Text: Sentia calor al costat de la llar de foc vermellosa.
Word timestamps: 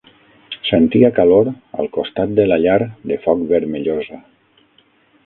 Sentia 0.67 1.11
calor 1.19 1.51
al 1.83 1.89
costat 1.97 2.33
de 2.39 2.45
la 2.47 2.59
llar 2.63 2.79
de 3.13 3.19
foc 3.27 3.45
vermellosa. 3.53 4.19